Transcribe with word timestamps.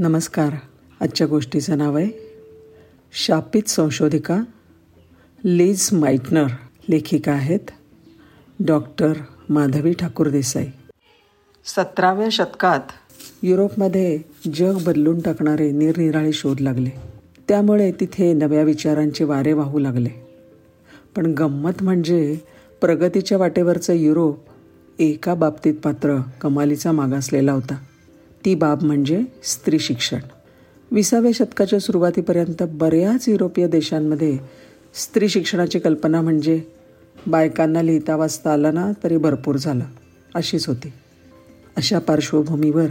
नमस्कार. 0.00 0.50
आजच्या 1.00 1.26
गोष्टीचं 1.26 1.78
नाव 1.78 1.96
आहे 1.96 2.08
शापित 3.12 3.68
संशोधिका 3.68 4.42
लेज 5.44 5.88
माइटनर 5.92 6.46
लेखिका 6.88 7.32
आहेत 7.32 7.70
डॉक्टर 8.60 9.12
माधवी 9.48 9.92
ठाकूर 9.92 10.28
देसाई. 10.28 10.66
सतराव्या 11.64 12.28
शतकात 12.32 12.80
युरोपमध्ये 13.42 14.20
जग 14.54 14.78
बदलून 14.86 15.20
टाकणारे 15.20 15.70
निरनिराळे 15.70 16.32
शोध 16.32 16.60
लागले. 16.60 16.90
त्यामुळे 17.48 17.92
तिथे 17.92 18.32
नव्या 18.32 18.62
विचारांचे 18.62 19.24
वारे 19.24 19.52
वाहू 19.52 19.78
लागले. 19.78 20.26
पण 21.16 21.26
गंमत 21.26 21.82
म्हणजे 21.82 22.38
प्रगतीच्या 22.80 23.38
वाटेवरचं 23.38 23.92
युरोप 23.92 24.38
एका 24.98 25.34
बाबतीत 25.34 25.74
मात्र 25.84 26.20
कमालीचा 26.40 26.92
मागासलेला 26.92 27.52
होता. 27.52 27.74
ती 28.44 28.54
बाब 28.54 28.82
म्हणजे 28.82 29.22
स्त्री 29.42 29.78
शिक्षण. 29.78 30.18
विसाव्या 30.90 31.30
शतकाच्या 31.34 31.78
सुरुवातीपर्यंत 31.78 32.62
बऱ्याच 32.62 33.28
युरोपीय 33.28 33.68
देशांमध्ये 33.68 34.38
स्त्री 34.94 35.28
शिक्षणाची 35.28 35.78
कल्पना 35.78 36.20
म्हणजे 36.20 36.62
बायकांना 37.26 37.82
लिहिता 37.82 38.16
वाचता 38.16 38.52
आलं 38.52 38.74
ना 38.74 38.92
तरी 39.04 39.16
भरपूर 39.16 39.56
झालं 39.56 39.84
अशीच 40.34 40.66
होती. 40.66 40.92
अशा 41.76 41.98
पार्श्वभूमीवर 41.98 42.86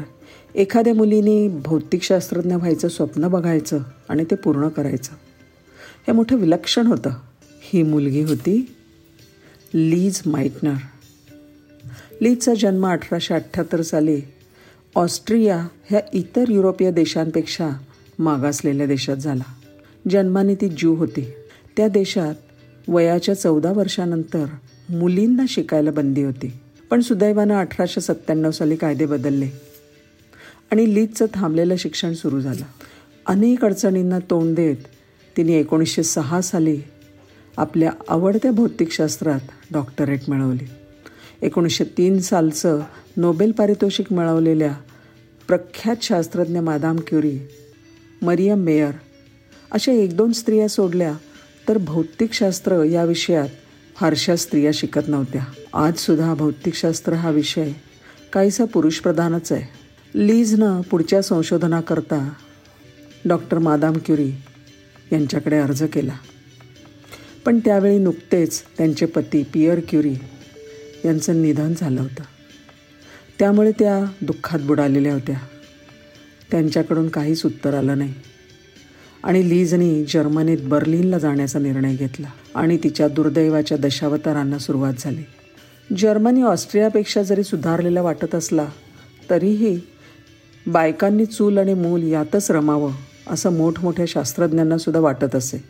एखाद्या 0.55 0.93
मुलीने 0.93 1.47
भौतिकशास्त्रज्ञ 1.47 2.55
व्हायचं 2.55 2.87
स्वप्न 2.87 3.27
बघायचं 3.27 3.79
आणि 4.09 4.23
ते 4.23 4.35
पूर्ण 4.35 4.67
करायचं. 4.67 5.11
हे 6.07 6.11
मोठं 6.11 6.35
विलक्षण 6.35 6.87
होतं. 6.87 7.09
ही 7.61 7.83
मुलगी 7.83 8.21
होती 8.21 8.75
लीज 9.73 10.21
माइटनर. 10.25 10.75
लीजचा 12.21 12.53
जन्म 12.53 12.87
अठराशे 12.87 13.33
अठ्ठ्याहत्तर 13.33 13.81
साली 13.81 14.21
ऑस्ट्रिया 14.95 15.67
ह्या 15.89 16.01
इतर 16.13 16.49
युरोपीय 16.49 16.91
देशांपेक्षा 16.91 17.69
मागासलेल्या 18.19 18.87
देशात 18.87 19.15
झाला. 19.15 19.43
जन्माने 20.09 20.55
ती 20.55 20.69
ज्यू 20.69 20.95
होती. 20.95 21.31
त्या 21.77 21.87
देशात 21.87 22.35
वयाच्या 22.87 23.35
चौदा 23.35 23.71
वर्षानंतर 23.71 24.45
मुलींना 24.89 25.43
शिकायला 25.49 25.91
बंदी 25.91 26.23
होती. 26.23 26.53
पण 26.89 27.01
सुदैवानं 27.01 27.53
अठराशे 27.53 28.01
सत्त्याण्णव 28.01 28.51
साली 28.51 28.75
कायदे 28.75 29.05
बदलले 29.05 29.49
आणि 30.71 30.93
लीजचं 30.93 31.25
थांबलेलं 31.33 31.75
शिक्षण 31.75 32.13
सुरू 32.13 32.39
झालं. 32.39 32.63
अनेक 33.25 33.65
अडचणींना 33.65 34.19
तोंड 34.19 34.55
देत 34.55 34.75
तिने 35.37 35.53
एकोणीसशे 35.53 36.03
सहा 36.03 36.41
साली 36.41 36.81
आपल्या 37.57 37.91
आवडत्या 38.07 38.51
भौतिकशास्त्रात 38.51 39.39
डॉक्टरेट 39.71 40.19
मिळवली. 40.27 40.65
एकोणीसशे 41.41 41.83
तीन 41.83 42.19
सालचं 42.19 42.81
नोबेल 43.17 43.51
पारितोषिक 43.51 44.13
मिळवलेल्या 44.13 44.73
प्रख्यात 45.47 45.95
शास्त्रज्ञ 46.01 46.59
मादाम 46.59 46.95
क्युरी 47.07 47.39
मरियम 48.21 48.57
मेयर 48.57 48.91
अशा 49.71 49.91
एक 49.91 50.17
दोन 50.17 50.31
स्त्रिया 50.31 50.67
सोडल्या 50.67 51.13
तर 51.69 51.77
भौतिकशास्त्र 51.77 52.83
या 52.83 53.03
विषयात 53.03 53.47
फारशा 53.95 54.35
स्त्रिया 54.35 54.71
शिकत 54.73 55.07
नव्हत्या. 55.07 55.43
आजसुद्धा 55.73 56.33
भौतिकशास्त्र 56.33 57.13
हा 57.13 57.29
विषय 57.29 57.71
काहीसा 58.33 58.65
पुरुषप्रधानच 58.65 59.51
आहे. 59.51 59.63
लीजनं 60.19 60.81
पुढच्या 60.81 61.21
संशोधनाकरता 61.21 62.33
डॉक्टर 63.25 63.57
मादाम 63.57 63.93
क्युरी 64.05 64.31
यांच्याकडे 65.11 65.57
अर्ज 65.57 65.83
केला. 65.83 66.13
पण 67.45 67.59
त्यावेळी 67.59 67.97
नुकतेच 67.97 68.61
त्यांचे 68.77 69.05
पती 69.05 69.43
पियर 69.43 69.79
क्युरी 69.89 70.15
यांचं 71.05 71.41
निधन 71.41 71.73
झालं 71.77 72.01
होतं. 72.01 72.23
त्यामुळे 73.39 73.71
त्या 73.71 74.11
दुःखात 74.21 74.59
बुडालेल्या 74.59 75.13
होत्या. 75.13 75.35
त्यांच्याकडून 76.51 77.09
काहीच 77.09 77.45
उत्तर 77.45 77.73
आलं 77.73 77.97
नाही. 77.97 78.13
आणि 79.23 79.49
लीजनी 79.49 80.05
जर्मनीत 80.05 80.57
बर्लिनला 80.63 81.17
जाण्याचा 81.17 81.59
निर्णय 81.59 81.95
घेतला 81.95 82.27
आणि 82.55 82.77
तिच्या 82.77 83.07
दुर्दैवाच्या 83.07 83.77
दशावतारांना 83.77 84.57
सुरुवात 84.57 84.93
झाली. 84.99 85.23
जर्मनी 85.97 86.41
ऑस्ट्रियापेक्षा 86.41 87.23
जरी 87.23 87.43
सुधारलेला 87.43 88.01
वाटत 88.01 88.35
असला 88.35 88.65
तरीही 89.29 89.79
बायकांनी 90.67 91.25
चूल 91.25 91.57
आणि 91.57 91.73
मूल 91.73 92.03
यातच 92.03 92.51
रमावं 92.51 92.91
असं 93.27 93.53
मोठमोठ्या 93.53 94.05
शास्त्रज्ञांनासुद्धा 94.07 94.99
वाटत 94.99 95.35
असे. 95.35 95.63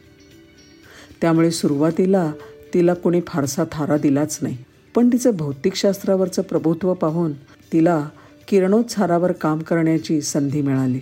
त्यामुळे 1.21 1.51
सुरुवातीला 1.51 2.31
तिला 2.73 2.93
कोणी 2.93 3.21
फारसा 3.27 3.63
थारा 3.71 3.97
दिलाच 3.97 4.39
नाही. 4.41 4.57
पण 4.97 5.07
तिचं 5.07 5.31
भौतिकशास्त्रावरचं 5.35 6.41
प्रभुत्व 6.41 6.93
पाहून 6.93 7.33
तिला 7.73 8.09
किरणोत्सारावर 8.47 9.31
काम 9.31 9.59
करण्याची 9.59 10.21
संधी 10.21 10.61
मिळाली. 10.61 10.99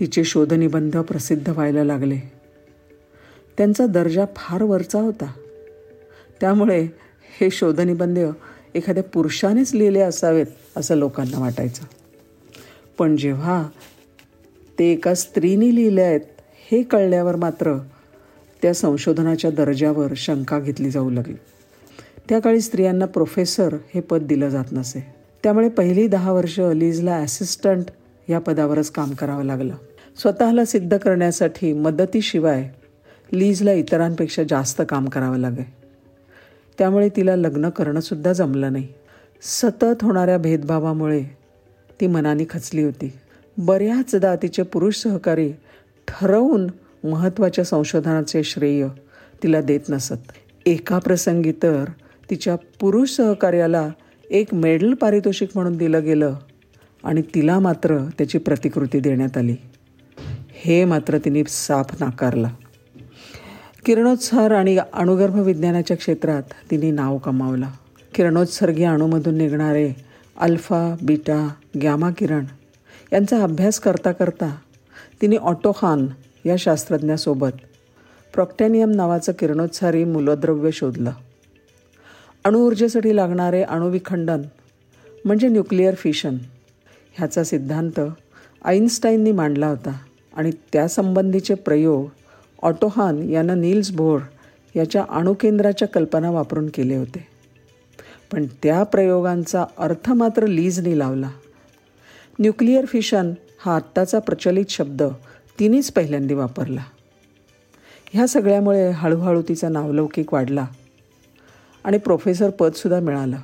तिचे 0.00 0.24
शोधनिबंध 0.24 0.96
प्रसिद्ध 0.96 1.48
व्हायला 1.48 1.84
लागले. 1.84 2.18
त्यांचा 3.58 3.86
दर्जा 3.86 4.24
फार 4.36 4.62
वरचा 4.62 5.00
होता. 5.00 5.32
त्यामुळे 6.40 6.88
हे 7.40 7.50
शोधनिबंध 7.50 8.18
एखाद्या 8.74 9.04
पुरुषानेच 9.04 9.74
लिहिले 9.74 10.00
असावेत 10.00 10.46
असं 10.76 10.94
लोकांना 10.94 11.38
वाटायचं. 11.38 11.84
पण 12.98 13.16
जेव्हा 13.16 13.68
ते 14.78 14.92
एका 14.92 15.14
स्त्रीने 15.14 15.74
लिहिले 15.74 16.02
आहेत 16.02 16.20
हे 16.70 16.82
कळल्यावर 16.82 17.36
मात्र 17.36 17.78
त्या 18.62 18.74
संशोधनाच्या 18.74 19.50
दर्जावर 19.50 20.12
शंका 20.16 20.58
घेतली 20.58 20.90
जाऊ 20.90 21.10
लागली. 21.10 21.36
त्या 22.28 22.38
काळी 22.38 22.60
स्त्रियांना 22.60 23.06
प्रोफेसर 23.06 23.76
हे 23.94 24.00
पद 24.00 24.22
दिलं 24.22 24.48
जात 24.48 24.64
नसे. 24.72 25.14
त्यामुळे 25.42 25.68
पहिली 25.68 26.06
दहा 26.06 26.32
वर्ष 26.32 26.60
लीजला 26.60 27.16
ॲसिस्टंट 27.16 27.84
या 28.28 28.38
पदावरच 28.38 28.90
काम 28.90 29.10
करावं 29.10 29.44
लागलं. 29.44 29.74
स्वतःला 30.22 30.64
सिद्ध 30.64 30.96
करण्यासाठी 30.96 31.72
मदतीशिवाय 31.72 32.70
लीजला 33.32 33.72
इतरांपेक्षा 33.72 34.42
जास्त 34.48 34.82
काम 34.88 35.08
करावं 35.08 35.36
लागे. 35.36 35.74
त्यामुळे 36.78 37.08
तिला 37.08 37.36
लग्न 37.36 37.68
करणंसुद्धा 37.68 38.32
जमलं 38.32 38.72
नाही. 38.72 38.88
सतत 39.42 40.02
होणाऱ्या 40.02 40.38
भेदभावामुळे 40.38 41.22
ती 42.00 42.06
मनाने 42.06 42.44
खचली 42.50 42.82
होती. 42.82 43.12
बऱ्याचदा 43.58 44.36
तिचे 44.36 44.62
पुरुष 44.62 44.96
सहकारी 44.96 45.52
ठरवून 46.08 46.66
महत्त्वाच्या 47.04 47.64
संशोधनाचे 47.64 48.42
श्रेय 48.42 48.86
तिला 49.42 49.60
देत 49.60 49.80
नसत. 49.88 50.32
एका 50.66 50.98
प्रसंगी 50.98 51.52
तर 51.52 51.84
तिच्या 52.30 52.56
पुरुष 52.80 53.10
सहकार्याला 53.10 53.88
एक 54.30 54.54
मेडल 54.54 54.94
पारितोषिक 54.94 55.48
म्हणून 55.54 55.76
दिलं 55.76 56.02
गेलं 56.02 56.34
आणि 57.04 57.22
तिला 57.34 57.58
मात्र 57.58 57.98
त्याची 58.18 58.38
प्रतिकृती 58.38 59.00
देण्यात 59.00 59.36
आली. 59.36 59.56
हे 60.50 60.84
मात्र 60.84 61.18
तिने 61.18 61.42
साफ 61.48 62.02
नाकारला. 62.02 62.50
किरणोत्सार 63.84 64.50
आणि 64.50 64.78
अणुगर्भ 64.92 65.38
विज्ञानाच्या 65.38 65.96
क्षेत्रात 65.96 66.42
तिने 66.70 66.90
नाव 66.90 67.18
कमावलं. 67.18 67.66
किरणोत्सर्गी 68.14 68.84
अणूमधून 68.84 69.34
निघणारे 69.34 69.92
अल्फा 70.40 70.96
बीटा 71.02 71.48
गॅमा 71.82 72.10
किरण 72.10 72.44
यांचा 73.12 73.42
अभ्यास 73.42 73.80
करता 73.80 74.12
करता 74.12 74.56
तिने 75.22 75.36
ऑटोहान 75.36 76.06
या 76.44 76.56
शास्त्रज्ञासोबत 76.58 77.50
प्रॉक्टॅनियम 78.34 78.90
नावाचं 78.90 79.32
किरणोत्सारी 79.32 80.04
मूलद्रव्य 80.04 80.70
शोधलं. 80.70 81.10
अणुऊर्जेसाठी 82.44 83.16
लागणारे 83.16 83.62
अणुविखंडन 83.62 84.42
म्हणजे 85.24 85.48
न्यूक्लिअर 85.48 85.94
फिशन 85.94 86.36
ह्याचा 87.12 87.44
सिद्धांत 87.44 88.00
आईन्स्टाईननी 88.64 89.32
मांडला 89.32 89.66
होता. 89.66 89.98
आणि 90.36 90.50
त्यासंबंधीचे 90.72 91.54
प्रयोग 91.54 92.08
ऑटोहान 92.62 93.30
यानं 93.30 93.60
नील्स 93.60 93.90
बोर 93.90 94.20
याच्या 94.76 95.04
अणुकेंद्राच्या 95.08 95.88
कल्पना 95.88 96.30
वापरून 96.30 96.68
केले 96.74 96.96
होते. 96.96 97.26
पण 98.32 98.46
त्या 98.62 98.82
प्रयोगांचा 98.82 99.64
अर्थ 99.78 100.10
मात्र 100.10 100.46
लीजनी 100.46 100.98
लावला. 100.98 101.30
न्यूक्लिअर 102.38 102.84
फिशन 102.84 103.32
हा 103.58 103.76
आत्ताचा 103.76 104.18
प्रचलित 104.18 104.64
शब्द 104.68 105.02
तिनेच 105.58 105.92
पहिल्यांदा 105.92 106.34
वापरला. 106.34 106.82
ह्या 108.12 108.28
सगळ्यामुळे 108.28 108.90
हळूहळू 108.90 109.42
तिचा 109.42 109.68
नावलौकिक 109.68 110.34
वाढला. 110.34 110.66
आणि 111.84 111.98
प्रोफेसर 111.98 112.50
पदसुद्धा 112.50 113.00
मिळालं. 113.00 113.36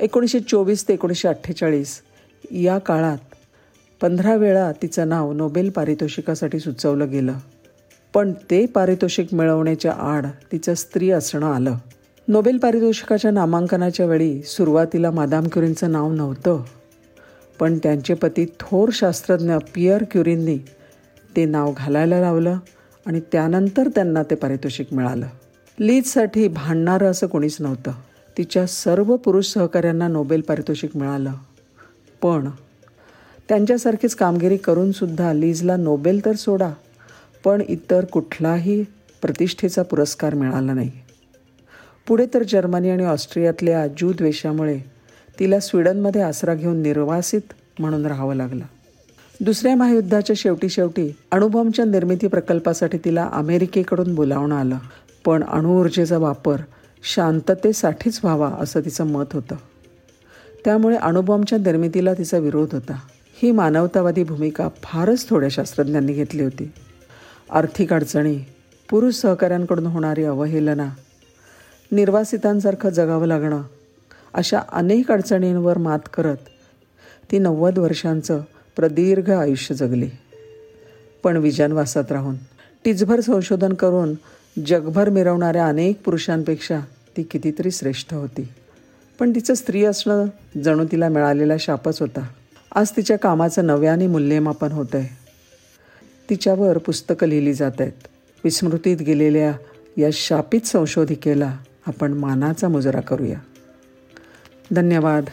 एकोणीसशे 0.00 0.40
चोवीस 0.40 0.88
ते 0.88 0.94
एकोणीसशे 0.94 1.28
अठ्ठेचाळीस 1.28 2.02
या 2.50 2.78
काळात 2.78 3.18
पंधरा 4.00 4.34
वेळा 4.34 4.72
तिचं 4.82 5.08
नाव 5.08 5.32
नोबेल 5.32 5.70
पारितोषिकासाठी 5.70 6.60
सुचवलं 6.60 7.10
गेलं. 7.10 7.32
पण 8.14 8.32
ते 8.32 8.66
पारितोषिक 8.66 9.34
मिळवण्याच्या 9.34 9.92
आड 9.92 10.26
तिचं 10.52 10.74
स्त्री 10.74 11.10
असणं 11.10 11.54
आलं. 11.54 11.74
नोबेल 12.28 12.58
पारितोषिकाच्या 12.58 13.30
नामांकनाच्या 13.30 14.06
वेळी 14.06 14.42
सुरुवातीला 14.42 15.10
मादाम 15.10 15.44
क्युरींचं 15.52 15.92
नाव 15.92 16.12
नव्हतं. 16.12 16.62
पण 17.58 17.78
त्यांचे 17.78 18.14
पती 18.14 18.46
थोर 18.60 18.88
शास्त्रज्ञ 18.92 19.54
पियर 19.74 20.04
क्युरींनी 20.10 20.58
ते 21.36 21.44
नाव 21.44 21.72
घालायला 21.76 22.20
लावलं 22.20 22.58
आणि 23.06 23.20
त्यानंतर 23.32 23.88
त्यांना 23.88 24.22
ते 24.22 24.34
पारितोषिक 24.34 24.94
मिळालं. 24.94 25.26
लीजसाठी 25.80 26.48
भांडणारं 26.48 27.10
असं 27.10 27.26
कोणीच 27.26 27.56
नव्हतं. 27.60 27.92
तिच्या 28.38 28.66
सर्व 28.66 29.16
पुरुष 29.16 29.46
सहकाऱ्यांना 29.46 30.08
नोबेल 30.08 30.40
पारितोषिक 30.40 30.96
मिळालं. 30.96 31.32
पण 32.22 32.48
त्यांच्यासारखीच 33.48 34.14
कामगिरी 34.14 34.56
करूनसुद्धा 34.56 35.32
लीजला 35.32 35.76
नोबेल 35.76 36.24
तर 36.24 36.32
सोडा 36.32 36.72
पण 37.44 37.62
इतर 37.68 38.04
कुठलाही 38.04 38.82
प्रतिष्ठेचा 39.22 39.82
पुरस्कार 39.82 40.34
मिळाला 40.34 40.72
नाही. 40.72 40.90
पुढे 42.08 42.26
तर 42.34 42.42
जर्मनी 42.42 42.90
आणि 42.90 43.04
ऑस्ट्रियातल्या 43.04 43.86
ज्यू 43.86 44.12
द्वेषामुळे 44.12 44.78
तिला 45.38 45.60
स्वीडनमध्ये 45.60 46.22
आसरा 46.22 46.54
घेऊन 46.54 46.82
निर्वासित 46.82 47.52
म्हणून 47.78 48.06
राहावं 48.06 48.34
लागलं. 48.34 48.64
दुसऱ्या 49.40 49.76
महायुद्धाच्या 49.76 50.36
शेवटी 50.36 50.68
शेवटी 50.68 51.16
अणुबॉम्बच्या 51.30 51.84
निर्मिती 51.84 52.26
प्रकल्पासाठी 52.26 52.98
तिला 52.98 53.30
अमेरिकेकडून 53.32 54.14
बोलावणं 54.14 54.54
आलं. 54.54 54.78
पण 55.26 55.44
अणुऊर्जेचा 55.44 56.18
वापर 56.18 56.56
शांततेसाठीच 57.02 58.20
व्हावा 58.24 58.50
असं 58.60 58.80
तिचं 58.80 59.04
मत 59.04 59.24
होतं. 59.32 59.56
त्यामुळे 60.64 60.96
अणुबॉम्बच्या 60.96 61.58
निर्मितीला 61.58 62.14
तिचा 62.14 62.38
विरोध 62.38 62.68
होता. 62.72 62.98
ही 63.42 63.50
मानवतावादी 63.50 64.24
भूमिका 64.24 64.68
फारच 64.82 65.28
थोड्या 65.28 65.48
शास्त्रज्ञांनी 65.48 66.12
घेतली 66.12 66.42
होती. 66.42 66.72
आर्थिक 67.52 67.92
अडचणी 67.92 68.38
पुरुष 68.90 69.14
सहकाऱ्यांकडून 69.14 69.86
होणारी 69.86 70.24
अवहेलना 70.24 70.90
निर्वासितांसारखं 71.92 72.88
जगावं 72.88 73.26
लागणं 73.26 73.62
अशा 74.34 74.60
अनेक 74.72 75.10
अडचणींवर 75.10 75.78
मात 75.78 75.98
करत 76.14 76.36
ती 77.32 77.38
नव्वद 77.38 77.78
वर्षांचं 77.78 78.40
प्रदीर्घ 78.76 79.30
आयुष्य 79.30 79.74
जगली. 79.74 80.08
पण 81.24 81.36
विजनवासात 81.36 82.12
राहून 82.12 82.34
टिचभर 82.84 83.20
संशोधन 83.20 83.72
करून 83.72 84.14
जगभर 84.64 85.08
मिरवणाऱ्या 85.08 85.66
अनेक 85.66 86.02
पुरुषांपेक्षा 86.04 86.80
ती 87.16 87.22
कितीतरी 87.22 87.70
श्रेष्ठ 87.70 88.14
होती. 88.14 88.48
पण 89.18 89.30
तिचं 89.30 89.54
स्त्री 89.54 89.84
असणं 89.84 90.24
जणू 90.64 90.84
तिला 90.92 91.08
मिळालेला 91.08 91.54
शापच 91.60 92.00
होता. 92.00 92.26
आज 92.74 92.90
तिच्या 92.90 93.18
कामाचं 93.18 93.66
नव्याने 93.66 94.06
मूल्यमापन 94.06 94.72
होतं 94.72 94.98
आहे 94.98 95.08
तिच्यावर 96.30 96.78
पुस्तकं 96.78 97.26
लिहिली 97.26 97.54
जात 97.54 97.80
आहेत 97.80 98.06
विस्मृतीत 98.44 98.96
गेलेल्या 98.96 99.52
या 99.96 100.08
शापित 100.12 100.66
संशोधिकेला 100.66 101.56
आपण 101.86 102.12
मानाचा 102.12 102.68
मुजरा 102.68 103.00
करूया. 103.00 103.38
धन्यवाद. 104.72 105.24